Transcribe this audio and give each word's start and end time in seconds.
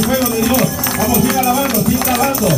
el 0.00 0.06
fuego 0.06 0.28
de 0.30 0.42
Dios. 0.42 0.62
Vamos, 0.98 1.18
siga 1.18 1.40
alabando, 1.40 1.84
siga 1.84 2.14
alabando, 2.14 2.48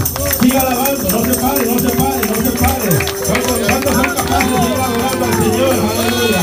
siga 0.41 0.61
alabando. 0.61 1.03
No 1.11 1.25
se 1.25 1.35
pare, 1.41 1.67
no 1.67 1.79
se 1.79 1.91
pare, 1.91 2.21
no 2.29 2.35
se 2.35 2.51
pare. 2.53 2.91
¿Cuántos, 3.27 3.95
son 3.95 4.09
capaces 4.15 4.51
de 4.51 4.69
ir 4.69 4.81
adorando 4.81 5.25
al 5.25 5.35
Señor? 5.35 5.75
Aleluya. 5.93 6.43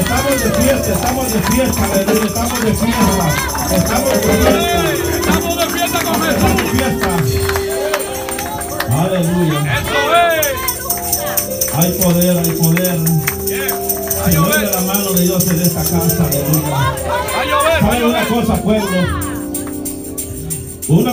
Estamos 0.00 0.34
de 0.42 0.50
fiesta, 0.50 0.92
estamos 0.92 1.32
de 1.32 1.40
fiesta, 1.42 1.84
aleluya, 1.84 2.26
estamos 2.26 2.60
de 2.60 2.74
fiesta. 2.74 3.26
Estamos 3.76 4.10
de 4.10 4.18
fiesta. 4.18 4.60
Estamos 5.20 5.56
de 5.56 5.66
fiesta 5.66 5.98
con 6.02 6.14
Estamos 6.14 6.56
de 6.56 6.62
Jesús. 6.62 6.78
fiesta. 6.78 7.10
Aleluya. 9.00 9.58
Eso 9.78 10.00
es. 10.16 11.74
Hay 11.74 11.92
poder, 11.92 12.38
hay 12.38 12.50
poder. 12.52 12.98
Yeah. 13.46 13.68
Va 14.20 14.26
a 14.26 14.30
Se 14.30 14.38
mueve 14.38 14.54
llover. 14.58 14.74
la 14.74 14.80
mano 14.82 15.12
de 15.12 15.22
Dios 15.22 15.46
en 15.48 15.60
esta 15.62 15.80
casa, 15.82 16.24
aleluya. 16.24 16.94
¿Sabe 17.80 18.04
una 18.04 18.24
cosa, 18.28 18.54
pueblo? 18.62 19.29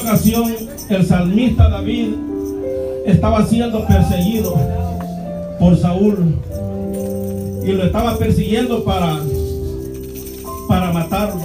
Ocasión, 0.07 0.55
el 0.87 1.05
salmista 1.05 1.67
David 1.67 2.13
estaba 3.05 3.45
siendo 3.45 3.85
perseguido 3.85 4.57
por 5.59 5.77
Saúl 5.77 6.39
y 7.65 7.73
lo 7.73 7.83
estaba 7.83 8.17
persiguiendo 8.17 8.85
para, 8.85 9.19
para 10.69 10.93
matarlo. 10.93 11.41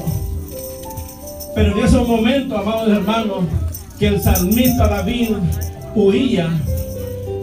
Pero 1.56 1.76
en 1.76 1.85
ese 1.85 1.97
momento, 1.99 2.56
amados 2.56 2.88
hermanos, 2.88 3.47
que 3.99 4.06
el 4.06 4.23
salmista 4.23 4.87
David 4.87 5.31
huía 5.97 6.49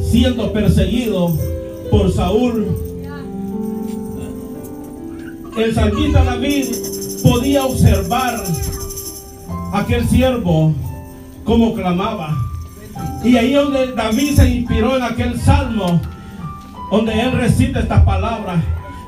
siendo 0.10 0.54
perseguido 0.54 1.38
por 1.92 2.14
Saúl, 2.14 2.66
el 5.58 5.76
salmista 5.76 6.24
David 6.24 6.68
podía 7.22 7.66
observar 7.66 8.42
aquel 9.74 10.08
siervo 10.08 10.74
como 11.50 11.74
clamaba. 11.74 12.38
Y 13.24 13.36
ahí 13.36 13.54
donde 13.54 13.94
David 13.94 14.36
se 14.36 14.48
inspiró 14.48 14.98
en 14.98 15.04
aquel 15.04 15.42
salmo, 15.42 16.00
donde 16.92 17.20
él 17.20 17.32
recita 17.32 17.80
esta 17.80 18.06
palabra, 18.06 18.62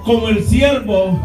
como 0.04 0.28
el 0.28 0.44
siervo 0.44 1.22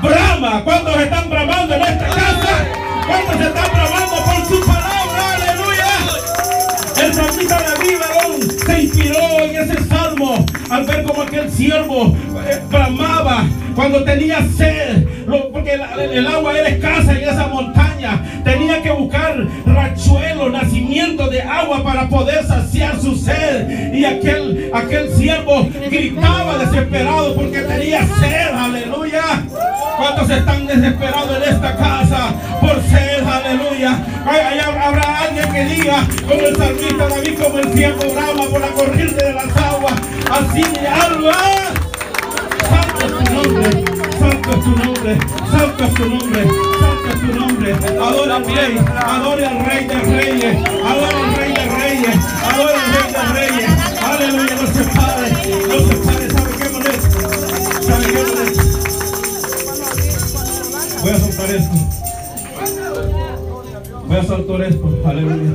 brama. 0.00 0.62
¿Cuántos 0.62 0.96
están 0.96 1.28
bramando 1.28 1.74
en 1.74 1.82
esta 1.82 2.06
casa? 2.06 2.68
¿Cuántos 3.04 3.40
están 3.40 3.66
bramando 3.72 4.16
por 4.24 4.46
su 4.46 4.60
palabra? 4.64 5.34
Aleluya. 5.34 7.04
El 7.04 7.14
salmista 7.14 7.62
David 7.62 7.98
varón, 7.98 8.50
se 8.64 8.82
inspiró 8.82 9.40
en 9.40 9.56
ese 9.56 9.84
salmo 9.88 10.46
al 10.70 10.84
ver 10.84 11.02
como 11.02 11.22
aquel 11.22 11.50
siervo 11.50 12.14
eh, 12.46 12.62
bramaba 12.70 13.44
cuando 13.74 14.04
tenía 14.04 14.46
sed, 14.56 15.19
porque 15.52 15.72
el, 15.74 16.26
agua 16.26 16.58
era 16.58 16.68
escasa 16.68 17.12
en 17.12 17.28
esa 17.28 17.46
montaña. 17.46 18.20
Tenía 18.44 18.82
que 18.82 18.90
buscar 18.90 19.36
rachuelos, 19.66 20.52
nacimiento 20.52 21.28
de 21.28 21.42
agua 21.42 21.82
para 21.82 22.08
poder 22.08 22.44
saciar 22.46 23.00
su 23.00 23.14
sed. 23.14 23.94
Y 23.94 24.04
aquel, 24.04 24.70
aquel 24.72 25.10
siervo 25.10 25.68
gritaba 25.90 26.58
desesperado 26.58 27.34
porque 27.34 27.60
tenía 27.60 28.06
sed. 28.06 28.54
Aleluya. 28.54 29.22
¿Cuántos 29.96 30.30
están 30.30 30.66
desesperados 30.66 31.36
en 31.36 31.54
esta 31.54 31.76
casa 31.76 32.32
por 32.60 32.82
sed? 32.82 33.22
Aleluya. 33.24 33.98
Habrá 34.82 35.20
alguien 35.20 35.52
que 35.52 35.64
diga, 35.76 36.06
como 36.26 36.40
el 36.40 36.56
salmista 36.56 37.08
David, 37.08 37.38
como 37.38 37.58
el 37.58 37.72
siervo 37.74 38.14
brama 38.14 38.44
por 38.50 38.60
la 38.60 38.68
corriente 38.68 39.24
de 39.24 39.32
las 39.34 39.56
aguas. 39.56 39.94
Así 40.30 40.62
mi 40.62 40.86
alma. 40.86 41.79
Tu 43.00 43.06
nombre, 43.06 43.70
es 43.72 44.60
tu 44.60 44.70
nombre, 44.76 46.42
es 46.44 47.20
tu 47.20 47.28
nombre. 47.34 47.70
Adora 47.98 48.36
al 48.36 48.44
rey, 48.44 48.72
adora 49.06 49.48
al 49.48 49.58
rey 49.64 49.86
de 49.86 49.94
reyes, 50.00 50.56
adora 50.84 51.18
al 51.24 51.34
rey 51.34 51.52
de 51.54 51.64
reyes, 51.64 52.16
adora 52.44 52.74
al 52.74 52.90
rey 52.92 53.08
de 53.12 53.22
reyes. 53.32 53.70
Aleluya, 54.02 54.54
no 54.54 54.66
se 54.66 54.82
pare, 54.84 55.28
no 55.66 55.76
se. 55.86 55.94
¿Sabe 56.30 56.52
qué 56.58 56.66
molesto? 56.68 57.18
¿Sabe 57.82 58.06
qué 58.06 58.22
molesto? 58.28 58.64
Voy 61.00 61.10
a 61.10 61.18
soltar 61.18 61.48
esto. 61.50 61.76
Voy 64.06 64.16
a 64.16 64.22
soltar 64.24 64.60
esto. 64.62 64.86
Aleluya. 65.06 65.52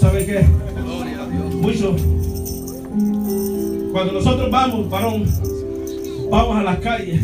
¿Sabe 0.00 0.18
qué? 0.26 0.46
Mucho. 1.60 1.96
Cuando 3.92 4.12
nosotros 4.12 4.50
vamos, 4.50 4.88
varón, 4.88 5.26
vamos 6.32 6.56
a 6.56 6.62
las 6.62 6.78
calles 6.78 7.20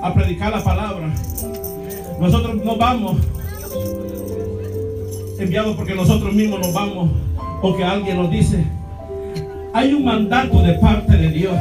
a 0.00 0.14
predicar 0.14 0.52
la 0.52 0.62
palabra. 0.62 1.12
Nosotros 2.20 2.64
no 2.64 2.76
vamos 2.76 3.16
enviados 5.40 5.74
porque 5.74 5.96
nosotros 5.96 6.32
mismos 6.32 6.60
nos 6.60 6.72
vamos 6.72 7.10
o 7.60 7.76
que 7.76 7.82
alguien 7.82 8.16
nos 8.16 8.30
dice. 8.30 8.64
Hay 9.74 9.92
un 9.92 10.04
mandato 10.04 10.62
de 10.62 10.74
parte 10.74 11.16
de 11.16 11.30
Dios. 11.30 11.56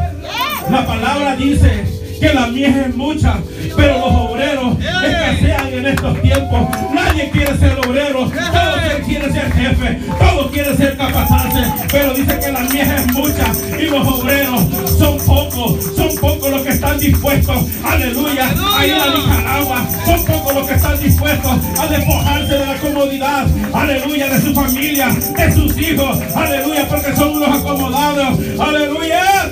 La 0.69 0.85
palabra 0.85 1.35
dice 1.35 1.83
que 2.19 2.31
la 2.31 2.45
mies 2.47 2.75
es 2.75 2.95
mucha, 2.95 3.39
pero 3.75 3.97
los 3.99 4.15
obreros 4.29 4.77
escasean 4.79 5.73
en 5.73 5.85
estos 5.87 6.21
tiempos. 6.21 6.67
Nadie 6.93 7.29
quiere 7.31 7.57
ser 7.57 7.79
obrero, 7.79 8.29
todos 8.29 8.79
quieren 9.05 9.33
ser 9.33 9.51
jefe, 9.53 9.99
todos 10.19 10.51
quieren 10.51 10.77
ser 10.77 10.97
capaces, 10.97 11.67
pero 11.91 12.13
dice 12.13 12.39
que 12.39 12.51
la 12.51 12.59
mies 12.61 12.87
es 12.87 13.13
mucha 13.13 13.51
y 13.79 13.85
los 13.87 14.07
obreros 14.07 14.61
son 14.97 15.17
pocos, 15.25 15.95
son 15.95 16.15
pocos 16.17 16.49
los 16.49 16.61
que 16.61 16.69
están 16.69 16.99
dispuestos, 16.99 17.65
aleluya, 17.83 18.49
a 18.77 18.85
ir 18.85 18.93
a 18.93 19.07
Nicaragua, 19.07 19.87
son 20.05 20.25
pocos 20.25 20.55
los 20.55 20.67
que 20.67 20.73
están 20.75 20.99
dispuestos 20.99 21.51
a 21.79 21.87
despojarse 21.87 22.53
de 22.53 22.65
la 22.65 22.75
comodidad, 22.75 23.47
aleluya, 23.73 24.29
de 24.29 24.41
su 24.41 24.53
familia, 24.53 25.07
de 25.09 25.51
sus 25.51 25.77
hijos, 25.77 26.19
aleluya, 26.35 26.87
porque 26.87 27.15
son 27.15 27.37
unos 27.37 27.59
acomodados, 27.59 28.39
aleluya. 28.59 29.49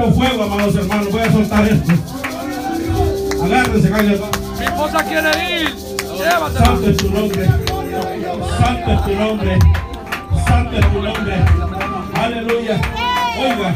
Siento 0.00 0.18
fuego, 0.18 0.44
amados 0.44 0.74
hermanos. 0.76 1.12
Voy 1.12 1.20
a 1.20 1.30
soltar 1.30 1.68
esto. 1.68 1.92
Agárrense, 3.44 3.90
cállate. 3.90 4.20
Mi 4.58 4.64
esposa 4.64 5.04
quiere 5.04 5.30
ir. 5.60 5.74
Llévatela. 6.16 6.64
Santo 6.64 6.90
es 6.90 6.96
tu 6.96 7.10
nombre. 7.10 7.44
Santo 7.44 8.92
es 8.92 9.04
tu 9.04 9.14
nombre. 9.14 9.58
Santo 10.46 10.76
es 10.78 10.92
tu 10.92 11.02
nombre. 11.02 11.34
Aleluya. 12.14 12.80
Oiga, 13.40 13.74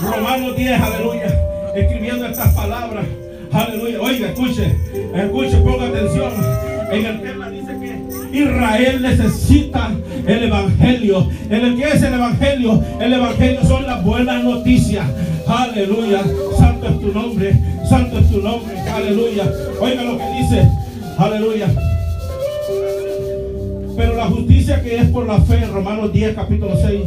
Romanos 0.00 0.56
10, 0.56 0.80
aleluya. 0.80 1.26
Escribiendo 1.76 2.26
estas 2.26 2.54
palabras. 2.54 3.04
Aleluya. 3.52 4.00
Oiga, 4.00 4.28
escuche. 4.28 4.74
Escuche, 5.14 5.56
ponga 5.58 5.88
atención. 5.88 6.32
En 6.90 7.04
el 7.04 7.20
tema 7.20 7.50
dice 7.50 7.78
que 7.78 8.38
Israel 8.38 9.02
necesita 9.02 9.90
el 10.26 10.44
evangelio. 10.44 11.28
¿En 11.50 11.64
el 11.66 11.76
que 11.76 11.88
es 11.88 12.02
el 12.02 12.14
evangelio? 12.14 12.82
El 12.98 13.12
evangelio 13.12 13.62
son 13.64 13.86
las 13.86 14.02
buenas 14.02 14.42
noticias. 14.42 15.04
Aleluya. 15.48 16.22
Santo 16.58 16.88
es 16.88 17.00
tu 17.00 17.12
nombre. 17.12 17.56
Santo 17.88 18.18
es 18.18 18.30
tu 18.30 18.42
nombre. 18.42 18.78
Aleluya. 18.80 19.50
Oiga 19.80 20.02
lo 20.02 20.18
que 20.18 20.24
dice. 20.42 20.68
Aleluya. 21.16 21.68
Pero 23.96 24.14
la 24.14 24.26
justicia 24.26 24.82
que 24.82 24.96
es 24.96 25.08
por 25.08 25.26
la 25.26 25.40
fe, 25.40 25.64
Romanos 25.66 26.12
10, 26.12 26.34
capítulo 26.34 26.76
6. 26.76 27.00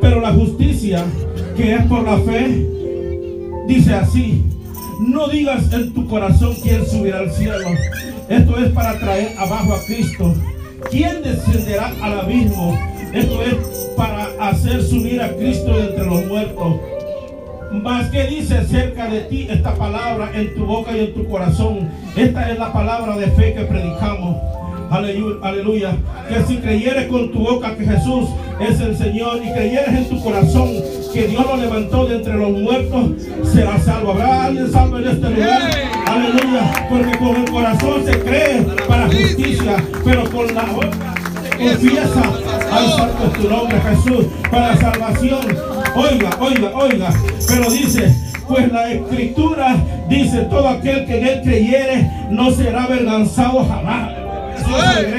Pero 0.00 0.20
la 0.20 0.32
justicia 0.32 1.04
que 1.56 1.74
es 1.74 1.86
por 1.86 2.02
la 2.02 2.18
fe, 2.18 2.66
dice 3.68 3.94
así. 3.94 4.42
No 5.00 5.28
digas 5.28 5.72
en 5.72 5.94
tu 5.94 6.06
corazón 6.08 6.54
quién 6.62 6.84
subirá 6.84 7.20
al 7.20 7.30
cielo. 7.30 7.68
Esto 8.28 8.58
es 8.58 8.72
para 8.72 8.98
traer 8.98 9.36
abajo 9.38 9.74
a 9.74 9.84
Cristo. 9.86 10.34
¿Quién 10.90 11.22
descenderá 11.22 11.92
al 12.02 12.20
abismo? 12.20 12.78
Esto 13.12 13.42
es 13.42 13.54
para 13.96 14.26
hacer 14.40 14.82
subir 14.82 15.22
a 15.22 15.34
Cristo 15.36 15.78
entre 15.78 16.04
los 16.04 16.26
muertos. 16.26 16.80
Mas 17.82 18.08
que 18.08 18.24
dice 18.24 18.58
acerca 18.58 19.08
de 19.08 19.20
ti 19.22 19.46
esta 19.50 19.74
palabra 19.74 20.30
en 20.34 20.54
tu 20.54 20.64
boca 20.64 20.96
y 20.96 21.00
en 21.00 21.14
tu 21.14 21.28
corazón. 21.28 21.88
Esta 22.16 22.50
es 22.50 22.58
la 22.58 22.72
palabra 22.72 23.16
de 23.16 23.26
fe 23.28 23.54
que 23.54 23.64
predicamos. 23.64 24.36
Aleluya, 24.90 25.36
aleluya. 25.42 25.96
Que 26.28 26.42
si 26.44 26.58
creyeres 26.58 27.08
con 27.08 27.32
tu 27.32 27.40
boca 27.40 27.74
que 27.76 27.84
Jesús 27.84 28.28
es 28.60 28.80
el 28.80 28.96
Señor 28.96 29.40
y 29.44 29.52
creyeres 29.52 29.88
en 29.88 30.08
tu 30.08 30.22
corazón 30.22 30.70
que 31.12 31.26
Dios 31.26 31.44
lo 31.46 31.56
levantó 31.56 32.06
de 32.06 32.16
entre 32.16 32.34
los 32.34 32.50
muertos, 32.50 33.10
serás 33.52 33.84
salvo. 33.84 34.12
¿Habrá 34.12 34.44
alguien 34.44 34.70
salvo 34.70 34.98
en 34.98 35.08
este 35.08 35.30
lugar? 35.30 35.70
Aleluya. 36.06 36.86
Porque 36.88 37.18
con 37.18 37.36
el 37.36 37.50
corazón 37.50 38.04
se 38.04 38.20
cree 38.20 38.62
para 38.86 39.06
justicia, 39.06 39.76
pero 40.04 40.30
con 40.30 40.54
la 40.54 40.64
boca 40.64 41.14
confiesa. 41.58 42.22
Ay, 42.70 42.88
santo 42.96 43.40
tu 43.40 43.48
nombre, 43.48 43.80
Jesús, 43.80 44.26
para 44.50 44.76
salvación. 44.76 45.73
Oiga, 45.96 46.30
oiga, 46.40 46.72
oiga. 46.74 47.14
Pero 47.48 47.70
dice, 47.70 48.14
pues 48.48 48.72
la 48.72 48.92
escritura 48.92 49.76
dice, 50.08 50.38
todo 50.50 50.68
aquel 50.68 51.06
que 51.06 51.18
en 51.18 51.26
él 51.26 51.40
creyere 51.42 52.10
no 52.30 52.50
será 52.50 52.84
avergonzado 52.84 53.64
jamás. 53.64 54.24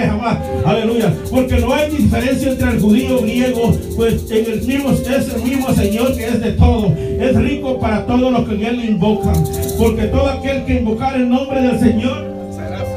Amada. 0.10 0.42
Aleluya. 0.66 1.14
Porque 1.30 1.60
no 1.60 1.74
hay 1.74 1.90
diferencia 1.92 2.52
entre 2.52 2.72
el 2.72 2.80
judío 2.80 3.26
y 3.26 3.42
el 3.42 3.54
griego, 3.54 3.78
pues 3.96 4.30
en 4.32 4.46
el 4.46 4.60
es 4.60 5.34
el 5.34 5.44
mismo 5.44 5.74
Señor 5.74 6.16
que 6.16 6.26
es 6.26 6.42
de 6.42 6.52
todo. 6.54 6.94
Es 6.98 7.36
rico 7.36 7.80
para 7.80 8.06
todos 8.06 8.32
los 8.32 8.48
que 8.48 8.56
en 8.56 8.66
él 8.66 8.86
invocan. 8.90 9.36
Porque 9.78 10.04
todo 10.06 10.30
aquel 10.30 10.66
que 10.66 10.80
invocar 10.80 11.16
el 11.16 11.30
nombre 11.30 11.62
del 11.62 11.80
Señor 11.80 12.26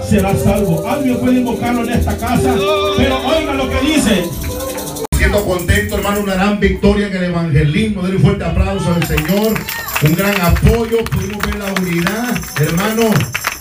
será 0.02 0.34
salvo. 0.34 0.86
Alguien 0.86 1.18
puede 1.18 1.40
invocarlo 1.40 1.84
en 1.84 1.90
esta 1.90 2.16
casa. 2.16 2.54
Pero 2.96 3.16
oiga 3.26 3.54
lo 3.54 3.68
que 3.68 3.80
dice. 3.86 4.47
Contento, 5.30 5.96
hermano, 5.96 6.20
una 6.20 6.34
gran 6.34 6.58
victoria 6.58 7.08
en 7.08 7.16
el 7.16 7.24
evangelismo. 7.24 8.02
Denle 8.02 8.16
un 8.16 8.22
fuerte 8.22 8.44
aplauso 8.44 8.92
al 8.92 9.06
Señor. 9.06 9.54
Un 10.02 10.14
gran 10.14 10.40
apoyo. 10.40 11.04
Pudimos 11.04 11.44
ver 11.44 11.56
la 11.56 11.72
unidad. 11.80 12.40
Hermano, 12.60 13.10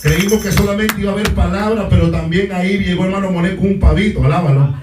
creímos 0.01 0.41
que 0.43 0.51
solamente 0.51 0.95
iba 0.99 1.11
a 1.11 1.13
haber 1.13 1.33
palabras, 1.33 1.87
pero 1.89 2.09
también 2.09 2.51
ahí 2.53 2.77
llegó 2.77 3.05
hermano 3.05 3.31
Monet 3.31 3.57
con 3.57 3.67
un 3.67 3.79
pavito, 3.79 4.23
alábalo. 4.23 4.75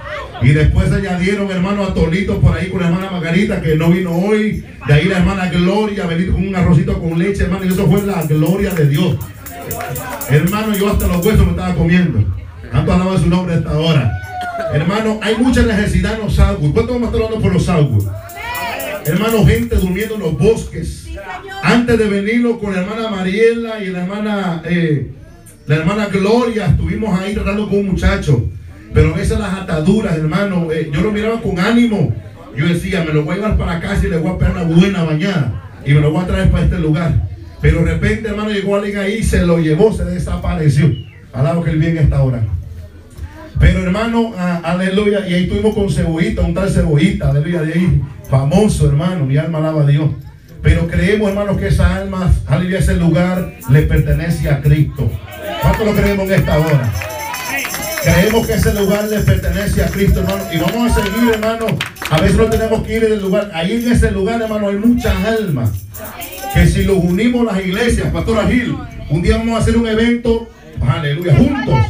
Y 0.43 0.49
después 0.51 0.93
añadieron, 0.93 1.51
hermano, 1.51 1.85
atolitos 1.85 2.37
por 2.39 2.57
ahí 2.57 2.69
con 2.69 2.81
la 2.81 2.89
hermana 2.89 3.11
Margarita, 3.11 3.63
que 3.63 3.77
no 3.77 3.91
vino 3.91 4.13
hoy. 4.13 4.65
De 4.87 4.93
ahí 4.93 5.07
la 5.07 5.19
hermana 5.19 5.49
Gloria, 5.49 6.07
venir 6.07 6.33
con 6.33 6.47
un 6.47 6.55
arrocito 6.55 7.01
con 7.01 7.19
leche, 7.19 7.45
hermano. 7.45 7.65
Y 7.65 7.69
eso 7.69 7.87
fue 7.87 8.03
la 8.03 8.23
gloria 8.25 8.75
de 8.75 8.89
Dios. 8.89 9.17
Hermano, 10.29 10.77
yo 10.77 10.91
hasta 10.91 11.07
los 11.07 11.25
huesos 11.25 11.47
me 11.47 11.53
estaba 11.53 11.75
comiendo. 11.75 12.25
Tanto 12.71 12.93
alaba 12.93 13.19
su 13.19 13.29
nombre 13.29 13.55
a 13.55 13.59
esta 13.59 13.79
hora. 13.79 14.24
Hermano, 14.73 15.19
hay 15.23 15.37
mucha 15.37 15.63
necesidad 15.63 16.15
en 16.15 16.21
los 16.21 16.35
Southwood. 16.35 16.73
¿Cuánto 16.73 16.95
vamos 16.95 17.09
a 17.09 17.13
estar 17.13 17.25
hablando 17.25 17.43
por 17.43 17.53
los? 17.53 17.69
Hermano, 19.07 19.47
gente 19.47 19.77
durmiendo 19.77 20.15
en 20.15 20.21
los 20.21 20.39
bosques. 20.39 21.09
Antes 21.63 21.99
de 21.99 22.09
venirlo 22.09 22.59
con 22.59 22.75
la 22.75 22.81
hermana 22.81 23.09
Mariela 23.09 23.83
y 23.83 23.89
la 23.89 24.03
hermana, 24.03 24.63
eh, 24.65 25.11
la 25.67 25.77
hermana 25.77 26.07
Gloria, 26.07 26.67
estuvimos 26.67 27.19
ahí 27.21 27.35
tratando 27.35 27.69
con 27.69 27.79
un 27.81 27.89
muchacho. 27.89 28.49
Pero 28.95 29.13
veces 29.13 29.39
las 29.39 29.53
ataduras, 29.55 30.17
hermano, 30.17 30.71
eh, 30.73 30.91
yo 30.93 31.01
lo 31.03 31.13
miraba 31.13 31.41
con 31.43 31.59
ánimo. 31.59 32.15
Yo 32.57 32.67
decía, 32.67 33.05
me 33.05 33.13
lo 33.13 33.25
voy 33.25 33.35
a 33.35 33.37
llevar 33.37 33.59
para 33.59 33.81
casa 33.81 34.07
y 34.07 34.11
le 34.11 34.19
voy 34.19 34.33
a 34.33 34.39
pegar 34.39 34.57
una 34.57 34.65
buena 34.65 35.03
bañada. 35.03 35.81
Y 35.85 35.93
me 35.93 36.01
lo 36.01 36.13
voy 36.13 36.23
a 36.23 36.27
traer 36.27 36.51
para 36.51 36.65
este 36.65 36.79
lugar. 36.79 37.29
Pero 37.61 37.81
de 37.85 37.93
repente, 37.93 38.29
hermano, 38.29 38.51
llegó 38.51 38.77
alguien 38.77 38.99
ahí, 38.99 39.23
se 39.23 39.45
lo 39.45 39.59
llevó, 39.59 39.93
se 39.93 40.05
desapareció. 40.05 40.95
Alabo 41.33 41.65
que 41.65 41.71
el 41.71 41.79
bien 41.79 41.99
está 41.99 42.19
ahora. 42.19 42.43
Pero 43.59 43.83
hermano, 43.83 44.33
ah, 44.37 44.61
aleluya, 44.65 45.27
y 45.29 45.35
ahí 45.35 45.43
estuvimos 45.45 45.75
con 45.75 45.91
Cebollita, 45.91 46.43
un 46.43 46.55
tal 46.55 46.71
Cebollita, 46.71 47.31
aleluya, 47.31 47.63
de 47.63 47.73
ahí, 47.73 48.03
famoso 48.29 48.89
hermano, 48.89 49.25
mi 49.25 49.37
alma 49.37 49.59
alaba 49.59 49.83
a 49.83 49.87
Dios. 49.87 50.11
Pero 50.63 50.89
creemos, 50.89 51.29
hermanos, 51.29 51.59
que 51.59 51.69
esa 51.69 51.95
alma, 51.95 52.33
aleluya, 52.47 52.79
ese 52.79 52.97
lugar 52.97 53.55
le 53.71 53.83
pertenece 53.83 54.49
a 54.49 54.61
Cristo. 54.61 55.11
¿Cuánto 55.61 55.85
lo 55.85 55.93
creemos 55.95 56.27
en 56.27 56.35
esta 56.35 56.59
hora? 56.59 56.93
Creemos 58.03 58.47
que 58.47 58.55
ese 58.55 58.75
lugar 58.75 59.05
le 59.09 59.21
pertenece 59.21 59.83
a 59.83 59.87
Cristo, 59.89 60.21
hermano. 60.21 60.45
Y 60.53 60.59
vamos 60.59 60.93
a 60.93 61.03
seguir, 61.03 61.35
hermano. 61.35 61.67
A 62.11 62.21
veces 62.21 62.37
no 62.37 62.45
tenemos 62.47 62.83
que 62.83 62.97
ir 62.97 63.05
en 63.05 63.13
el 63.13 63.21
lugar. 63.23 63.51
Ahí 63.55 63.73
en 63.73 63.93
ese 63.93 64.11
lugar, 64.11 64.43
hermano, 64.43 64.69
hay 64.69 64.77
muchas 64.77 65.15
almas. 65.25 65.71
Que 66.53 66.67
si 66.67 66.85
los 66.85 66.99
unimos 66.99 67.47
las 67.47 67.65
iglesias, 67.65 68.13
Pastor 68.13 68.47
Gil, 68.49 68.77
un 69.09 69.23
día 69.23 69.39
vamos 69.39 69.57
a 69.57 69.59
hacer 69.63 69.77
un 69.77 69.87
evento, 69.87 70.49
aleluya, 70.81 71.35
juntos. 71.37 71.84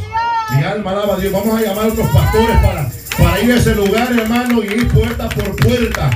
Alma 0.87 1.15
Dios. 1.17 1.33
Vamos 1.33 1.57
a 1.59 1.61
llamar 1.61 1.85
a 1.85 1.87
otros 1.87 2.07
pastores 2.09 2.57
para, 2.57 2.89
para 3.17 3.39
ir 3.41 3.51
a 3.51 3.55
ese 3.55 3.75
lugar, 3.75 4.11
hermano, 4.11 4.63
y 4.63 4.67
ir 4.67 4.87
puerta 4.89 5.29
por 5.29 5.55
puerta. 5.55 6.09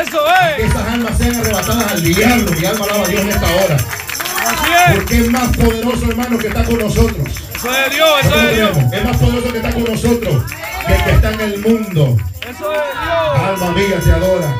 Eso 0.00 0.18
Que 0.56 0.62
es. 0.64 0.70
esas 0.70 0.88
almas 0.88 1.18
sean 1.18 1.36
arrebatadas 1.36 1.92
al 1.92 2.02
diablo. 2.02 2.50
Mi 2.58 2.66
alma 2.66 2.84
alaba 2.84 3.04
a 3.04 3.08
Dios 3.08 3.22
en 3.22 3.28
esta 3.28 3.46
hora. 3.46 3.76
Es. 3.76 4.94
Porque 4.96 5.18
es 5.18 5.30
más 5.30 5.56
poderoso, 5.56 6.06
hermano, 6.10 6.38
que 6.38 6.48
está 6.48 6.64
con 6.64 6.78
nosotros. 6.78 7.28
Eso 7.54 7.68
es 7.70 7.94
Dios. 7.94 8.10
Eso 8.22 8.40
es 8.40 8.56
Dios. 8.56 8.78
Es 8.92 9.04
más 9.04 9.16
poderoso 9.16 9.52
que 9.52 9.58
está 9.58 9.72
con 9.72 9.84
nosotros 9.84 10.42
que 10.86 10.92
el 10.94 11.04
que 11.04 11.10
está 11.12 11.32
en 11.32 11.40
el 11.40 11.58
mundo. 11.60 12.16
Eso 12.42 12.72
es 12.72 12.82
Dios. 13.02 13.38
Alma 13.48 13.70
mía, 13.72 14.00
te 14.02 14.10
adora. 14.12 14.54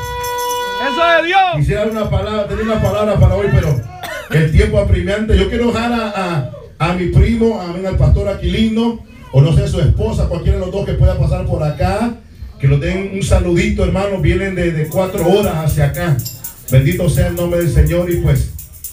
Eso 0.91 1.19
es 1.19 1.27
Dios. 1.27 1.41
Quisiera 1.57 1.81
dar 1.83 1.91
una 1.91 2.11
palabra, 2.11 2.49
tener 2.49 2.65
una 2.65 2.81
palabra 2.83 3.15
para 3.19 3.35
hoy, 3.35 3.49
pero 3.53 3.81
el 4.31 4.53
tiempo 4.53 4.79
apremiante. 4.79 5.37
Yo 5.37 5.49
quiero 5.49 5.67
dejar 5.73 5.93
a, 5.93 6.51
a, 6.79 6.89
a 6.91 6.93
mi 6.95 7.09
primo, 7.09 7.61
a 7.61 7.67
mí, 7.69 7.85
al 7.85 7.97
pastor 7.97 8.29
Aquilino, 8.29 9.05
o 9.37 9.43
no 9.43 9.53
sé, 9.53 9.67
su 9.67 9.81
esposa, 9.81 10.29
cualquiera 10.29 10.59
de 10.59 10.65
los 10.65 10.73
dos 10.73 10.87
que 10.87 10.93
pueda 10.93 11.19
pasar 11.19 11.45
por 11.45 11.61
acá, 11.61 12.15
que 12.61 12.69
nos 12.69 12.81
den 12.81 13.11
un 13.15 13.23
saludito, 13.25 13.83
hermano. 13.83 14.21
Vienen 14.21 14.55
de, 14.55 14.71
de 14.71 14.87
cuatro 14.87 15.27
horas 15.27 15.57
hacia 15.57 15.87
acá. 15.87 16.17
Bendito 16.71 17.11
sea 17.11 17.27
el 17.27 17.35
nombre 17.35 17.59
del 17.59 17.73
Señor 17.73 18.09
y 18.13 18.19
pues 18.19 18.53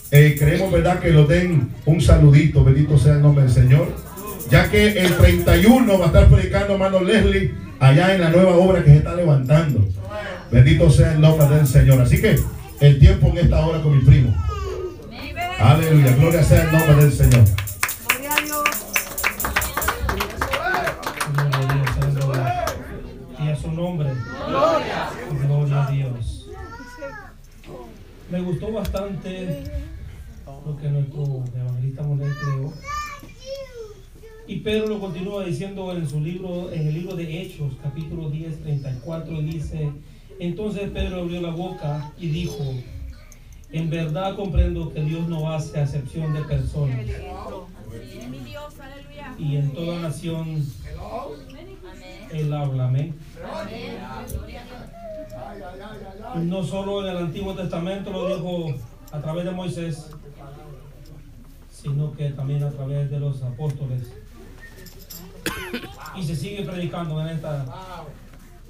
eh, 0.10 0.36
creemos, 0.40 0.72
¿verdad? 0.72 1.00
Que 1.00 1.12
nos 1.12 1.30
den 1.30 1.70
un 1.86 2.02
saludito. 2.02 2.64
Bendito 2.64 2.98
sea 2.98 3.14
el 3.14 3.22
nombre 3.22 3.44
del 3.44 3.54
Señor. 3.54 3.90
Ya 4.50 4.68
que 4.72 4.88
el 4.88 5.16
31 5.16 6.00
va 6.00 6.06
a 6.06 6.08
estar 6.08 6.28
predicando 6.28 6.74
hermano 6.74 7.04
Leslie 7.04 7.54
allá 7.80 8.16
en 8.16 8.22
la 8.22 8.30
nueva 8.32 8.56
obra 8.56 8.84
que 8.84 8.90
se 8.90 8.98
está 8.98 9.14
levantando. 9.14 9.88
Bendito 10.52 10.90
sea 10.90 11.14
el 11.14 11.22
nombre 11.22 11.48
del 11.56 11.68
Señor. 11.68 12.02
Así 12.02 12.20
que 12.20 12.36
el 12.80 12.98
tiempo 12.98 13.28
en 13.28 13.38
esta 13.38 13.64
hora 13.64 13.80
con 13.84 13.96
mi 13.96 14.04
primo. 14.04 14.36
Aleluya. 15.60 16.16
Gloria 16.16 16.44
sea 16.44 16.64
el 16.64 16.72
nombre 16.72 16.96
del 16.96 17.14
Señor. 17.14 17.44
Nombre. 23.92 24.14
Gloria. 24.48 25.84
a 25.84 25.92
Dios. 25.92 26.50
Me 28.30 28.42
gustó 28.42 28.72
bastante 28.72 29.64
lo 30.66 30.78
que 30.78 30.90
nuestro 30.90 31.44
evangelista 31.56 32.04
Monet 32.04 32.34
creó. 32.40 32.74
Y 34.48 34.58
Pedro 34.58 34.88
lo 34.88 35.00
continúa 35.00 35.46
diciendo 35.46 35.92
en 35.94 36.08
su 36.08 36.20
libro, 36.20 36.72
en 36.72 36.88
el 36.88 36.94
libro 36.94 37.16
de 37.16 37.42
Hechos, 37.42 37.74
capítulo 37.82 38.30
10, 38.30 38.62
34, 38.62 39.34
y 39.34 39.44
dice, 39.44 39.92
entonces 40.40 40.90
Pedro 40.90 41.22
abrió 41.22 41.42
la 41.42 41.52
boca 41.52 42.12
y 42.18 42.28
dijo, 42.28 42.74
en 43.72 43.90
verdad 43.90 44.36
comprendo 44.36 44.92
que 44.94 45.04
Dios 45.04 45.28
no 45.28 45.52
hace 45.52 45.80
acepción 45.80 46.34
de 46.34 46.42
personas. 46.44 47.06
Y 49.38 49.56
en 49.56 49.72
toda 49.74 50.00
nación 50.00 50.66
Él 52.34 52.54
habla, 52.54 52.88
amén. 52.88 53.16
No 56.36 56.64
solo 56.64 57.04
en 57.04 57.16
el 57.16 57.24
Antiguo 57.24 57.54
Testamento 57.54 58.12
lo 58.12 58.28
dijo 58.36 58.76
a 59.12 59.20
través 59.20 59.46
de 59.46 59.52
Moisés, 59.52 60.10
sino 61.72 62.14
que 62.14 62.30
también 62.30 62.64
a 62.64 62.72
través 62.72 63.10
de 63.10 63.20
los 63.20 63.42
apóstoles. 63.44 64.14
Y 66.16 66.24
se 66.24 66.36
sigue 66.36 66.64
predicando 66.64 67.22
en, 67.22 67.30
esta, 67.30 67.66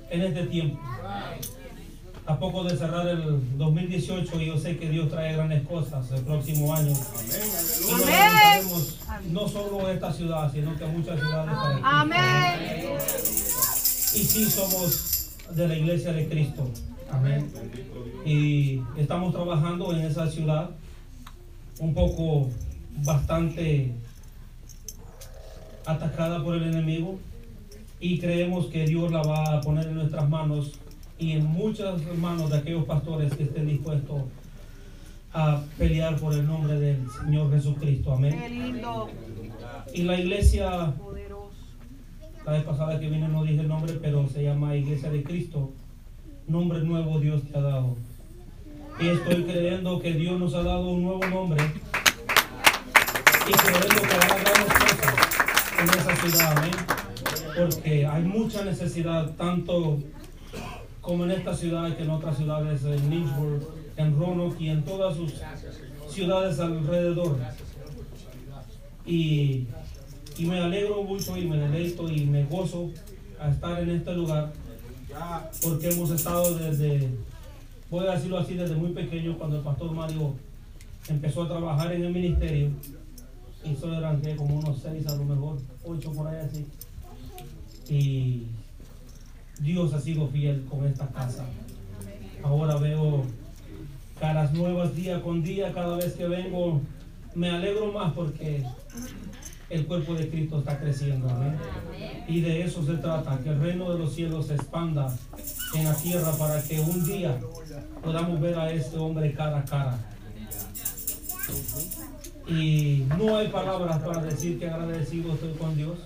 en 0.10 0.22
este 0.22 0.44
tiempo. 0.48 0.80
A 2.28 2.38
poco 2.38 2.64
de 2.64 2.78
cerrar 2.78 3.08
el 3.08 3.58
2018, 3.58 4.42
y 4.42 4.46
yo 4.46 4.58
sé 4.58 4.78
que 4.78 4.90
Dios 4.90 5.10
trae 5.10 5.34
grandes 5.34 5.68
cosas 5.68 6.10
el 6.12 6.22
próximo 6.22 6.74
año. 6.74 6.94
Y 6.94 7.92
nos 7.92 8.06
levantaremos 8.06 9.00
no 9.32 9.48
solo 9.48 9.90
esta 9.90 10.14
ciudad, 10.14 10.52
sino 10.52 10.78
que 10.78 10.86
muchas 10.86 11.20
ciudades. 11.20 11.82
Amén. 11.84 13.41
Y 14.14 14.20
sí 14.20 14.46
somos 14.46 15.38
de 15.56 15.68
la 15.68 15.78
iglesia 15.78 16.12
de 16.14 16.28
Cristo. 16.28 16.68
Amén. 17.10 17.52
Y 18.26 18.82
estamos 18.98 19.34
trabajando 19.34 19.94
en 19.94 20.02
esa 20.02 20.30
ciudad 20.30 20.70
un 21.80 21.94
poco 21.94 22.50
bastante 23.04 23.94
atacada 25.86 26.44
por 26.44 26.56
el 26.56 26.64
enemigo 26.64 27.20
y 28.00 28.20
creemos 28.20 28.68
que 28.68 28.86
Dios 28.86 29.12
la 29.12 29.22
va 29.24 29.58
a 29.58 29.62
poner 29.62 29.88
en 29.88 29.96
nuestras 29.96 30.30
manos 30.30 30.74
y 31.18 31.32
en 31.34 31.46
muchas 31.46 32.02
manos 32.18 32.50
de 32.50 32.58
aquellos 32.58 32.86
pastores 32.86 33.34
que 33.34 33.44
estén 33.44 33.68
dispuestos 33.68 34.24
a 35.34 35.62
pelear 35.78 36.18
por 36.18 36.34
el 36.34 36.46
nombre 36.46 36.80
del 36.80 36.98
Señor 37.24 37.52
Jesucristo. 37.52 38.18
Qué 38.20 38.28
Amén. 38.28 38.60
lindo, 38.60 39.10
Y 39.94 40.04
la 40.04 40.20
iglesia. 40.20 40.94
La 42.46 42.52
vez 42.54 42.64
pasada 42.64 43.00
que 43.00 43.10
vine 43.10 43.28
no 43.28 43.44
dije 43.44 43.62
el 43.62 43.68
nombre, 43.68 43.94
pero 44.02 44.28
se 44.28 44.44
llama 44.44 44.76
Iglesia 44.76 45.10
de 45.12 45.24
Cristo. 45.24 45.72
Nombre 46.48 46.80
nuevo 46.82 47.20
Dios 47.20 47.44
te 47.44 47.58
ha 47.58 47.62
dado. 47.62 47.96
Y 49.00 49.08
estoy 49.08 49.44
creyendo 49.44 50.00
que 50.00 50.14
Dios 50.14 50.40
nos 50.40 50.54
ha 50.54 50.64
dado 50.64 50.90
un 50.90 51.04
nuevo 51.04 51.26
nombre. 51.28 51.64
Y 53.48 53.52
creyendo 53.52 54.02
que 54.02 54.16
hará 54.16 54.28
grandes 54.28 54.74
cosas 54.74 55.22
en 55.80 55.90
esa 55.90 56.16
ciudad, 56.16 56.58
amén. 56.58 56.72
Porque 57.56 58.06
hay 58.06 58.24
mucha 58.24 58.66
necesidad, 58.66 59.32
tanto 59.36 60.00
como 61.02 61.26
en 61.26 61.32
esta 61.32 61.56
ciudad 61.56 61.96
que 61.96 62.04
en 62.04 62.10
otras 62.10 62.38
ciudades, 62.38 62.84
en 62.86 63.10
Lynchburg, 63.10 63.68
en 63.98 64.18
Roanoke 64.18 64.62
y 64.62 64.70
en 64.70 64.84
todas 64.84 65.16
sus 65.16 65.34
ciudades 66.10 66.60
alrededor. 66.60 67.38
Y, 69.06 69.68
y 70.42 70.46
me 70.46 70.60
alegro 70.60 71.04
mucho 71.04 71.38
y 71.38 71.46
me 71.46 71.56
deleito 71.56 72.10
y 72.10 72.26
me 72.26 72.44
gozo 72.46 72.90
a 73.40 73.52
estar 73.52 73.80
en 73.80 73.92
este 73.92 74.12
lugar 74.16 74.52
porque 75.62 75.90
hemos 75.90 76.10
estado 76.10 76.58
desde, 76.58 77.10
voy 77.92 78.08
a 78.08 78.16
decirlo 78.16 78.40
así, 78.40 78.56
desde 78.56 78.76
muy 78.76 78.90
pequeño 78.90 79.38
cuando 79.38 79.58
el 79.58 79.64
pastor 79.64 79.92
Mario 79.92 80.34
empezó 81.08 81.44
a 81.44 81.48
trabajar 81.48 81.92
en 81.94 82.06
el 82.06 82.12
ministerio. 82.12 82.72
Y 83.64 83.74
eso 83.74 83.94
eran 83.94 84.20
¿qué? 84.20 84.36
como 84.36 84.58
unos 84.58 84.80
seis, 84.82 85.06
a 85.06 85.16
lo 85.16 85.26
mejor 85.26 85.60
ocho 85.84 86.12
por 86.12 86.28
ahí 86.28 86.38
así. 86.44 86.66
y 87.88 88.48
Dios 89.60 89.94
ha 89.94 90.02
sido 90.02 90.28
fiel 90.28 90.66
con 90.66 90.88
esta 90.88 91.08
casa. 91.10 91.46
Ahora 92.42 92.78
veo 92.78 93.26
caras 94.20 94.52
nuevas 94.54 94.96
día 94.96 95.22
con 95.22 95.44
día, 95.44 95.72
cada 95.72 95.98
vez 95.98 96.14
que 96.14 96.26
vengo 96.28 96.82
me 97.36 97.50
alegro 97.50 97.92
más 97.92 98.12
porque 98.14 98.64
el 99.72 99.86
cuerpo 99.88 100.14
de 100.16 100.30
Cristo 100.30 100.60
está 100.60 100.80
creciendo. 100.80 101.30
amén. 101.30 101.58
Y 102.28 102.42
de 102.42 102.64
eso 102.64 102.86
se 102.86 102.94
trata, 102.96 103.40
que 103.40 103.50
el 103.50 103.60
reino 103.60 103.92
de 103.92 104.00
los 104.00 104.14
cielos 104.14 104.48
se 104.48 104.56
expanda 104.56 105.14
en 105.76 105.84
la 105.86 105.96
tierra 105.96 106.32
para 106.38 106.62
que 106.64 106.80
un 106.80 107.04
día 107.06 107.40
podamos 108.04 108.40
ver 108.40 108.58
a 108.58 108.72
este 108.72 108.98
hombre 108.98 109.34
cara 109.34 109.60
a 109.60 109.66
cara. 109.66 109.98
Y 112.48 113.06
no 113.18 113.38
hay 113.38 113.48
palabras 113.50 114.00
para 114.00 114.24
decir 114.24 114.60
que 114.60 114.70
agradecido 114.70 115.34
estoy 115.34 115.54
con 115.54 115.76
Dios 115.76 116.00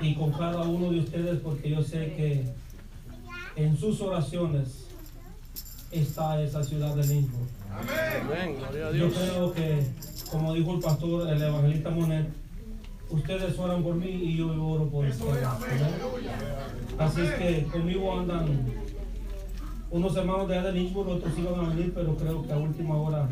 y 0.00 0.14
con 0.14 0.32
cada 0.32 0.62
uno 0.62 0.90
de 0.90 1.00
ustedes 1.00 1.40
porque 1.40 1.70
yo 1.70 1.82
sé 1.82 2.14
que 2.16 2.44
en 3.56 3.76
sus 3.76 4.00
oraciones 4.00 4.86
está 5.90 6.40
esa 6.42 6.64
ciudad 6.64 6.94
de 6.94 7.06
Lynchburg. 7.06 7.48
Amén. 7.70 8.56
Gloria 8.58 8.86
a 8.86 8.90
Yo 8.92 9.08
Dios. 9.08 9.14
creo 9.18 9.52
que, 9.52 9.86
como 10.30 10.54
dijo 10.54 10.74
el 10.74 10.80
pastor, 10.80 11.28
el 11.28 11.42
evangelista 11.42 11.90
Monet, 11.90 12.28
ustedes 13.10 13.58
oran 13.58 13.82
por 13.82 13.96
mí 13.96 14.08
y 14.08 14.36
yo 14.36 14.46
oro 14.64 14.86
por 14.88 15.06
ustedes. 15.06 15.46
Así 16.98 17.20
es 17.22 17.30
que 17.32 17.64
conmigo 17.64 18.18
andan 18.18 18.64
unos 19.90 20.16
hermanos 20.16 20.48
de 20.48 20.58
allá 20.58 20.72
otros 21.06 21.38
iban 21.38 21.54
a 21.60 21.68
venir, 21.68 21.92
pero 21.94 22.16
creo 22.16 22.46
que 22.46 22.52
a 22.52 22.58
última 22.58 22.96
hora 22.96 23.28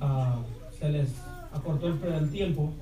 ah, 0.00 0.38
se 0.78 0.88
les 0.88 1.10
acortó 1.52 1.88
el, 1.88 1.98
el 2.12 2.30
tiempo. 2.30 2.72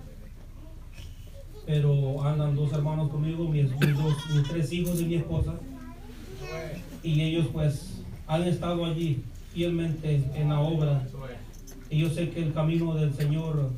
Pero 1.65 2.23
andan 2.23 2.55
dos 2.55 2.73
hermanos 2.73 3.11
conmigo, 3.11 3.49
mis 3.49 3.71
tres 4.49 4.73
hijos 4.73 5.01
y 5.01 5.05
mi 5.05 5.15
esposa. 5.17 5.55
Y 7.03 7.21
ellos 7.21 7.47
pues 7.53 8.03
han 8.27 8.45
estado 8.45 8.85
allí 8.85 9.23
fielmente 9.53 10.23
en 10.35 10.49
la 10.49 10.61
obra. 10.61 11.07
Y 11.91 11.99
yo 11.99 12.11
sé 12.11 12.31
que 12.31 12.43
el 12.43 12.53
camino 12.53 12.95
del 12.95 13.15
Señor 13.15 13.71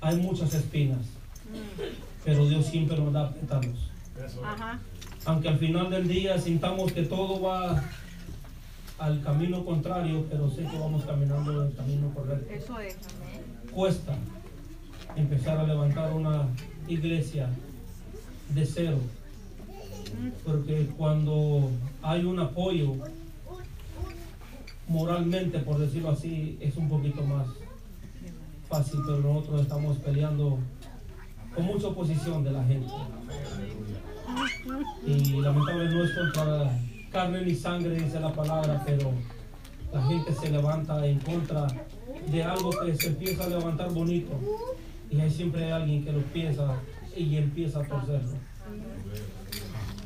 hay 0.00 0.16
muchas 0.16 0.54
espinas, 0.54 1.00
pero 2.24 2.46
Dios 2.48 2.66
siempre 2.66 2.96
nos 2.96 3.12
da 3.12 3.32
pétalos. 3.32 3.90
Aunque 5.24 5.48
al 5.48 5.58
final 5.58 5.90
del 5.90 6.06
día 6.08 6.38
sintamos 6.38 6.92
que 6.92 7.02
todo 7.02 7.40
va 7.40 7.82
al 8.98 9.22
camino 9.22 9.64
contrario, 9.64 10.24
pero 10.30 10.50
sé 10.50 10.64
que 10.64 10.78
vamos 10.78 11.04
caminando 11.04 11.62
en 11.62 11.68
el 11.68 11.76
camino 11.76 12.12
correcto. 12.14 12.52
Eso 12.52 12.78
es. 12.80 12.96
Cuesta 13.72 14.16
empezar 15.16 15.58
a 15.58 15.64
levantar 15.64 16.12
una 16.12 16.46
iglesia 16.86 17.48
de 18.54 18.66
cero, 18.66 18.98
porque 20.44 20.88
cuando 20.96 21.70
hay 22.02 22.24
un 22.24 22.38
apoyo 22.40 22.94
moralmente, 24.88 25.58
por 25.60 25.78
decirlo 25.78 26.10
así, 26.10 26.58
es 26.60 26.76
un 26.76 26.88
poquito 26.88 27.22
más 27.22 27.46
fácil, 28.68 29.00
pero 29.06 29.18
nosotros 29.18 29.62
estamos 29.62 29.98
peleando 29.98 30.58
con 31.54 31.64
mucha 31.64 31.88
oposición 31.88 32.44
de 32.44 32.50
la 32.50 32.64
gente. 32.64 32.92
Y 35.06 35.40
lamentablemente 35.40 35.94
no 35.94 36.04
es 36.04 36.10
contra 36.12 36.78
carne 37.10 37.44
ni 37.44 37.54
sangre, 37.54 38.00
dice 38.00 38.20
la 38.20 38.32
palabra, 38.32 38.82
pero 38.84 39.12
la 39.92 40.02
gente 40.06 40.32
se 40.34 40.50
levanta 40.50 41.06
en 41.06 41.18
contra 41.20 41.66
de 42.30 42.42
algo 42.42 42.70
que 42.84 42.94
se 42.94 43.08
empieza 43.08 43.44
a 43.44 43.48
levantar 43.48 43.92
bonito. 43.92 44.38
Y 45.10 45.20
hay 45.20 45.30
siempre 45.30 45.72
alguien 45.72 46.04
que 46.04 46.12
lo 46.12 46.20
piensa 46.20 46.76
y 47.16 47.36
empieza 47.36 47.80
a 47.80 47.84
torcerlo. 47.84 48.32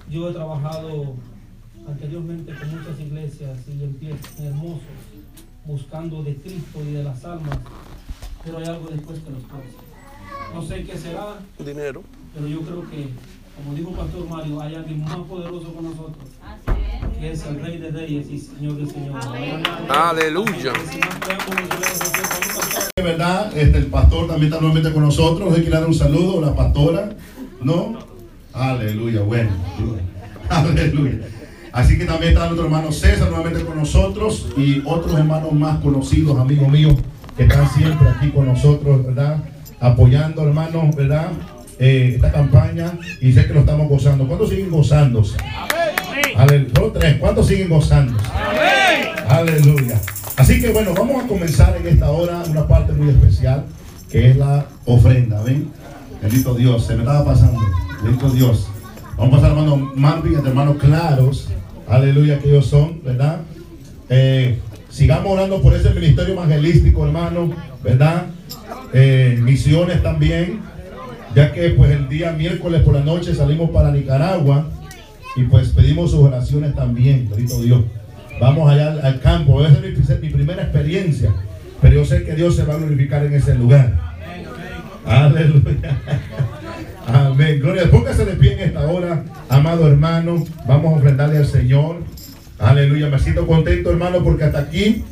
Yo 0.08 0.30
he 0.30 0.32
trabajado 0.32 1.16
anteriormente 1.88 2.52
con 2.54 2.70
muchas 2.70 3.00
iglesias 3.00 3.58
y 3.68 3.82
empiezan 3.84 4.46
hermosos, 4.46 4.82
buscando 5.64 6.22
de 6.22 6.34
Cristo 6.36 6.80
y 6.88 6.92
de 6.92 7.04
las 7.04 7.24
almas, 7.24 7.58
pero 8.44 8.58
hay 8.58 8.64
algo 8.66 8.88
después 8.88 9.18
que 9.20 9.30
los 9.30 9.42
torce. 9.42 9.76
No 10.54 10.62
sé 10.62 10.84
qué 10.84 10.96
será, 10.98 11.38
Dinero. 11.58 12.02
pero 12.34 12.46
yo 12.46 12.60
creo 12.60 12.82
que, 12.90 13.08
como 13.56 13.74
dijo 13.74 13.90
el 13.90 13.96
Pastor 13.96 14.28
Mario, 14.28 14.60
hay 14.60 14.74
alguien 14.74 15.04
más 15.04 15.16
poderoso 15.28 15.72
con 15.74 15.84
nosotros, 15.84 16.28
que 17.18 17.32
es 17.32 17.46
el 17.46 17.60
Rey 17.60 17.78
de 17.78 17.90
Reyes 17.90 18.30
y 18.30 18.38
Señor 18.38 18.76
de 18.76 18.86
Señores. 18.86 19.26
Aleluya. 19.88 20.72
De 22.96 23.02
verdad, 23.02 23.56
este, 23.56 23.78
el 23.78 23.86
pastor 23.86 24.26
también 24.26 24.52
está 24.52 24.60
nuevamente 24.60 24.92
con 24.92 25.02
nosotros. 25.04 25.56
Le 25.56 25.62
quiero 25.62 25.78
dar 25.80 25.88
un 25.88 25.94
saludo, 25.94 26.40
la 26.40 26.54
pastora. 26.54 27.14
¿No? 27.62 27.98
Aleluya, 28.52 29.22
bueno. 29.22 29.50
Aleluya. 30.50 31.18
Así 31.72 31.96
que 31.96 32.04
también 32.04 32.32
está 32.32 32.46
nuestro 32.46 32.66
hermano 32.66 32.92
César 32.92 33.30
nuevamente 33.30 33.64
con 33.64 33.78
nosotros 33.78 34.48
y 34.56 34.82
otros 34.84 35.18
hermanos 35.18 35.52
más 35.52 35.78
conocidos, 35.78 36.38
amigos 36.38 36.68
míos, 36.68 36.96
que 37.36 37.44
están 37.44 37.68
siempre 37.70 38.08
aquí 38.10 38.30
con 38.30 38.46
nosotros, 38.46 39.06
¿verdad? 39.06 39.38
Apoyando, 39.80 40.42
hermanos, 40.42 40.94
¿verdad? 40.94 41.30
Eh, 41.78 42.12
esta 42.14 42.30
campaña 42.30 42.92
y 43.20 43.32
sé 43.32 43.46
que 43.46 43.54
lo 43.54 43.60
estamos 43.60 43.88
gozando. 43.88 44.26
¿Cuántos 44.26 44.50
siguen 44.50 44.70
gozándose? 44.70 45.36
Aleluya. 46.36 46.74
Solo 46.74 46.92
tres. 46.92 47.16
¿Cuántos 47.18 47.46
siguen 47.46 47.70
gozándose? 47.70 48.26
Aleluya. 49.28 49.98
Así 50.36 50.60
que 50.60 50.72
bueno, 50.72 50.92
vamos 50.94 51.24
a 51.24 51.26
comenzar 51.26 51.74
en 51.76 51.88
esta 51.88 52.10
hora 52.10 52.42
una 52.48 52.68
parte 52.68 52.92
muy 52.92 53.08
especial, 53.08 53.64
que 54.10 54.30
es 54.30 54.36
la 54.36 54.66
ofrenda. 54.84 55.42
¿Ven? 55.42 55.70
Bendito 56.20 56.54
Dios, 56.54 56.86
se 56.86 56.94
me 56.94 57.00
estaba 57.00 57.24
pasando. 57.24 57.60
Bendito 58.02 58.28
Dios. 58.30 58.68
Vamos 59.16 59.34
a 59.34 59.36
pasar 59.36 59.50
hermano 59.50 59.90
Marvin, 59.94 60.34
y 60.34 60.46
hermanos 60.46 60.76
claros. 60.76 61.48
Aleluya, 61.88 62.38
que 62.38 62.48
ellos 62.48 62.66
son, 62.66 63.02
¿verdad? 63.04 63.40
Eh, 64.08 64.58
sigamos 64.88 65.32
orando 65.32 65.60
por 65.60 65.74
ese 65.74 65.90
ministerio 65.90 66.34
evangelístico, 66.34 67.06
hermano, 67.06 67.52
¿verdad? 67.82 68.26
Eh, 68.92 69.38
misiones 69.42 70.02
también, 70.02 70.60
ya 71.34 71.52
que 71.52 71.70
pues 71.70 71.90
el 71.90 72.08
día 72.08 72.32
miércoles 72.32 72.82
por 72.82 72.94
la 72.94 73.00
noche 73.00 73.34
salimos 73.34 73.70
para 73.70 73.90
Nicaragua 73.90 74.68
y 75.36 75.44
pues 75.44 75.68
pedimos 75.70 76.10
sus 76.10 76.20
oraciones 76.20 76.74
también, 76.74 77.28
bendito 77.30 77.60
Dios. 77.60 77.82
Vamos 78.40 78.70
allá 78.70 78.92
al, 78.92 79.06
al 79.06 79.20
campo, 79.20 79.64
esa 79.64 79.78
es 79.78 80.20
mi, 80.20 80.28
mi 80.28 80.34
primera 80.34 80.62
experiencia, 80.62 81.32
pero 81.80 81.96
yo 81.96 82.04
sé 82.04 82.24
que 82.24 82.34
Dios 82.34 82.56
se 82.56 82.64
va 82.64 82.74
a 82.74 82.78
glorificar 82.78 83.24
en 83.24 83.34
ese 83.34 83.54
lugar. 83.54 83.98
Aleluya. 85.04 85.98
Amén. 87.06 87.60
Gloria. 87.60 87.90
Póngase 87.90 88.24
de 88.24 88.34
pie 88.34 88.52
en 88.54 88.60
esta 88.60 88.86
hora, 88.86 89.24
amado 89.48 89.86
hermano. 89.86 90.44
Vamos 90.66 90.94
a 90.94 90.96
ofrendarle 90.96 91.38
al 91.38 91.46
Señor. 91.46 91.96
Aleluya. 92.58 93.08
Me 93.08 93.18
siento 93.18 93.46
contento, 93.46 93.90
hermano, 93.90 94.22
porque 94.22 94.44
hasta 94.44 94.60
aquí 94.60 95.04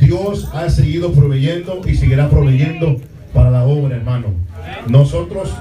Dios 0.00 0.48
ha 0.52 0.68
seguido 0.70 1.12
proveyendo 1.12 1.80
y 1.86 1.94
seguirá 1.94 2.28
proveyendo 2.28 3.00
para 3.32 3.50
la 3.50 3.64
obra, 3.64 3.96
hermano. 3.96 4.28
Nosotros, 4.88 5.52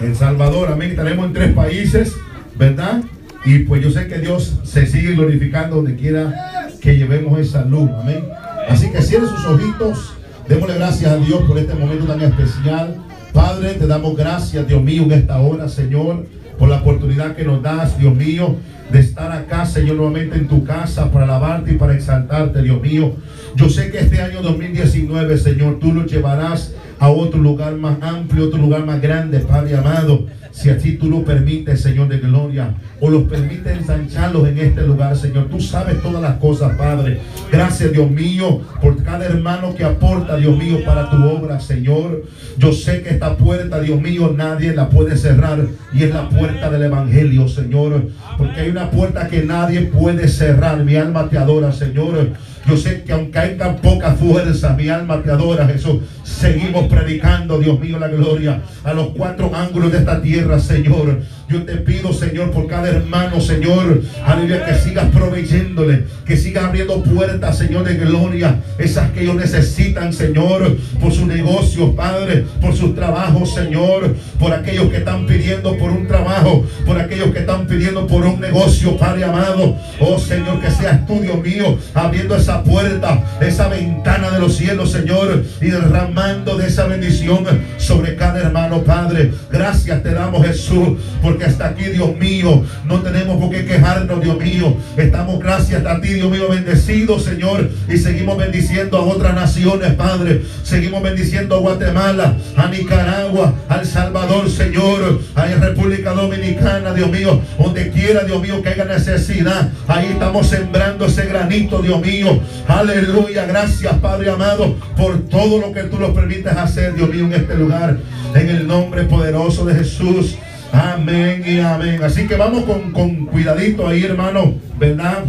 en 0.00 0.14
Salvador, 0.14 0.70
amén, 0.72 0.90
estaremos 0.90 1.26
en 1.26 1.32
tres 1.32 1.52
países, 1.52 2.14
¿verdad? 2.56 3.02
Y 3.44 3.60
pues 3.60 3.82
yo 3.82 3.90
sé 3.90 4.06
que 4.06 4.18
Dios 4.18 4.60
se 4.64 4.86
sigue 4.86 5.14
glorificando 5.14 5.76
donde 5.76 5.96
quiera 5.96 6.68
que 6.80 6.96
llevemos 6.96 7.38
esa 7.38 7.64
luz, 7.64 7.90
amén. 8.00 8.24
Así 8.68 8.90
que 8.90 9.02
cierre 9.02 9.28
sus 9.28 9.44
ojitos, 9.46 10.14
démosle 10.48 10.74
gracias 10.74 11.10
a 11.10 11.16
Dios 11.16 11.42
por 11.42 11.58
este 11.58 11.74
momento 11.74 12.06
tan 12.06 12.20
especial. 12.20 12.96
Padre, 13.32 13.74
te 13.74 13.86
damos 13.86 14.16
gracias, 14.16 14.66
Dios 14.66 14.82
mío, 14.82 15.02
en 15.04 15.12
esta 15.12 15.40
hora, 15.40 15.68
Señor, 15.68 16.26
por 16.58 16.68
la 16.68 16.76
oportunidad 16.76 17.36
que 17.36 17.44
nos 17.44 17.62
das, 17.62 17.98
Dios 17.98 18.14
mío, 18.14 18.56
de 18.90 18.98
estar 18.98 19.30
acá, 19.30 19.66
Señor, 19.66 19.96
nuevamente 19.96 20.36
en 20.36 20.48
tu 20.48 20.64
casa 20.64 21.10
para 21.12 21.24
alabarte 21.24 21.72
y 21.72 21.76
para 21.76 21.94
exaltarte, 21.94 22.62
Dios 22.62 22.80
mío. 22.82 23.14
Yo 23.54 23.68
sé 23.68 23.90
que 23.90 24.00
este 24.00 24.20
año 24.20 24.42
2019, 24.42 25.38
Señor, 25.38 25.78
tú 25.78 25.92
nos 25.92 26.10
llevarás 26.10 26.74
a 26.98 27.10
otro 27.10 27.40
lugar 27.40 27.74
más 27.76 27.96
amplio, 28.02 28.46
otro 28.46 28.58
lugar 28.58 28.84
más 28.84 29.00
grande, 29.00 29.38
Padre 29.40 29.76
amado. 29.76 30.26
Si 30.52 30.68
así 30.68 30.96
tú 30.96 31.08
lo 31.08 31.24
permites, 31.24 31.80
Señor 31.80 32.08
de 32.08 32.18
gloria, 32.18 32.74
o 33.00 33.08
los 33.08 33.24
permites 33.24 33.78
ensancharlos 33.78 34.48
en 34.48 34.58
este 34.58 34.82
lugar, 34.82 35.16
Señor. 35.16 35.48
Tú 35.48 35.60
sabes 35.60 36.02
todas 36.02 36.22
las 36.22 36.36
cosas, 36.36 36.76
Padre. 36.76 37.20
Gracias, 37.50 37.92
Dios 37.92 38.10
mío, 38.10 38.60
por 38.82 39.02
cada 39.02 39.24
hermano 39.24 39.74
que 39.74 39.84
aporta, 39.84 40.36
Dios 40.36 40.56
mío, 40.56 40.78
para 40.84 41.10
tu 41.10 41.16
obra, 41.24 41.60
Señor. 41.60 42.24
Yo 42.58 42.72
sé 42.72 43.02
que 43.02 43.10
esta 43.10 43.36
puerta, 43.36 43.80
Dios 43.80 44.00
mío, 44.00 44.34
nadie 44.36 44.74
la 44.74 44.88
puede 44.88 45.16
cerrar 45.16 45.66
y 45.92 46.02
es 46.02 46.12
la 46.12 46.28
puerta 46.28 46.70
del 46.70 46.82
Evangelio, 46.82 47.48
Señor. 47.48 48.08
Porque 48.40 48.58
hay 48.62 48.70
una 48.70 48.90
puerta 48.90 49.28
que 49.28 49.42
nadie 49.42 49.82
puede 49.82 50.26
cerrar. 50.26 50.82
Mi 50.82 50.96
alma 50.96 51.28
te 51.28 51.36
adora, 51.36 51.72
Señor. 51.72 52.30
Yo 52.66 52.74
sé 52.74 53.02
que 53.02 53.12
aunque 53.12 53.38
hay 53.38 53.58
tan 53.58 53.76
poca 53.76 54.12
fuerza, 54.12 54.72
mi 54.72 54.88
alma 54.88 55.22
te 55.22 55.30
adora, 55.30 55.66
Jesús. 55.66 55.98
Seguimos 56.24 56.86
predicando, 56.86 57.58
Dios 57.58 57.78
mío, 57.78 57.98
la 57.98 58.08
gloria 58.08 58.62
a 58.82 58.94
los 58.94 59.08
cuatro 59.08 59.54
ángulos 59.54 59.92
de 59.92 59.98
esta 59.98 60.22
tierra, 60.22 60.58
Señor. 60.58 61.20
Yo 61.50 61.64
te 61.64 61.74
pido, 61.78 62.12
Señor, 62.12 62.52
por 62.52 62.68
cada 62.68 62.88
hermano, 62.88 63.40
Señor, 63.40 64.02
aleluya, 64.24 64.66
que 64.66 64.74
sigas 64.76 65.06
proveyéndole, 65.06 66.04
que 66.24 66.36
sigas 66.36 66.66
abriendo 66.66 67.02
puertas, 67.02 67.58
Señor, 67.58 67.82
de 67.82 67.96
gloria, 67.96 68.60
esas 68.78 69.10
que 69.10 69.22
ellos 69.22 69.34
necesitan, 69.34 70.12
Señor, 70.12 70.76
por 71.00 71.12
sus 71.12 71.26
negocios, 71.26 71.90
Padre, 71.96 72.46
por 72.60 72.76
sus 72.76 72.94
trabajos, 72.94 73.52
Señor, 73.52 74.14
por 74.38 74.52
aquellos 74.52 74.90
que 74.90 74.98
están 74.98 75.26
pidiendo 75.26 75.76
por 75.76 75.90
un 75.90 76.06
trabajo, 76.06 76.64
por 76.86 77.00
aquellos 77.00 77.32
que 77.32 77.40
están 77.40 77.66
pidiendo 77.66 78.06
por 78.06 78.24
un 78.24 78.38
negocio, 78.38 78.96
Padre 78.96 79.24
amado. 79.24 79.76
Oh, 79.98 80.20
Señor, 80.20 80.60
que 80.60 80.70
seas 80.70 81.04
tú, 81.04 81.18
Dios 81.20 81.42
mío, 81.42 81.76
abriendo 81.94 82.36
esa 82.36 82.62
puerta, 82.62 83.24
esa 83.40 83.66
ventana 83.66 84.30
de 84.30 84.38
los 84.38 84.54
cielos, 84.54 84.92
Señor, 84.92 85.42
y 85.60 85.66
derramando 85.66 86.56
de 86.56 86.68
esa 86.68 86.86
bendición 86.86 87.44
sobre 87.76 88.14
cada 88.14 88.38
hermano, 88.38 88.84
Padre. 88.84 89.32
Gracias 89.50 90.00
te 90.04 90.14
damos, 90.14 90.46
Jesús, 90.46 90.90
porque 91.20 91.39
hasta 91.44 91.68
aquí, 91.68 91.84
Dios 91.84 92.16
mío, 92.16 92.64
no 92.84 93.00
tenemos 93.00 93.38
por 93.38 93.50
qué 93.50 93.64
quejarnos, 93.64 94.20
Dios 94.20 94.38
mío. 94.38 94.76
Estamos 94.96 95.38
gracias 95.40 95.84
a 95.86 96.00
ti, 96.00 96.14
Dios 96.14 96.30
mío, 96.30 96.48
bendecidos, 96.48 97.24
Señor, 97.24 97.68
y 97.88 97.96
seguimos 97.96 98.36
bendiciendo 98.36 98.98
a 98.98 99.02
otras 99.02 99.34
naciones, 99.34 99.94
Padre. 99.94 100.42
Seguimos 100.62 101.02
bendiciendo 101.02 101.56
a 101.56 101.58
Guatemala, 101.58 102.36
a 102.56 102.68
Nicaragua, 102.68 103.54
a 103.68 103.80
El 103.80 103.86
Salvador, 103.86 104.50
Señor, 104.50 105.20
a 105.34 105.46
la 105.46 105.56
República 105.56 106.12
Dominicana, 106.12 106.92
Dios 106.92 107.10
mío, 107.10 107.40
donde 107.58 107.90
quiera, 107.90 108.24
Dios 108.24 108.40
mío, 108.42 108.62
que 108.62 108.70
haya 108.70 108.84
necesidad. 108.84 109.70
Ahí 109.88 110.06
estamos 110.12 110.48
sembrando 110.48 111.06
ese 111.06 111.26
granito, 111.26 111.82
Dios 111.82 112.00
mío. 112.00 112.40
Aleluya, 112.68 113.46
gracias, 113.46 113.92
Padre 113.98 114.30
amado, 114.30 114.76
por 114.96 115.18
todo 115.28 115.60
lo 115.60 115.72
que 115.72 115.84
tú 115.84 115.98
nos 115.98 116.10
permites 116.10 116.52
hacer, 116.56 116.94
Dios 116.94 117.08
mío, 117.10 117.24
en 117.26 117.32
este 117.34 117.54
lugar. 117.54 117.98
En 118.34 118.48
el 118.48 118.66
nombre 118.66 119.04
poderoso 119.04 119.64
de 119.64 119.74
Jesús. 119.74 120.36
Amén 120.72 121.42
y 121.46 121.58
amén. 121.60 122.02
Así 122.02 122.26
que 122.26 122.36
vamos 122.36 122.64
con, 122.64 122.92
con 122.92 123.26
cuidadito 123.26 123.86
ahí, 123.86 124.04
hermano, 124.04 124.54
¿verdad? 124.78 125.24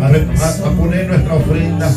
A, 0.00 0.06
a- 0.06 0.70
poner 0.76 1.08
nuestra 1.08 1.34
ofrenda. 1.34 1.90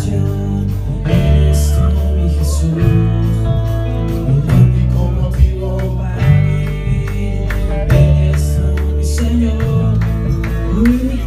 Mi 10.75 11.19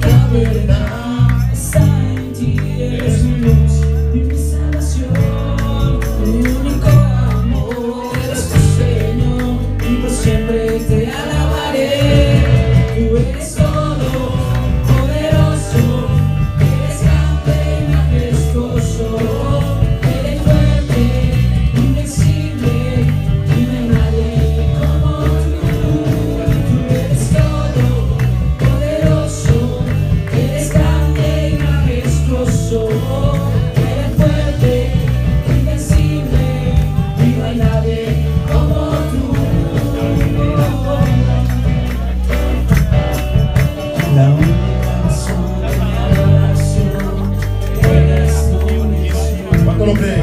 Señor. 49.84 50.21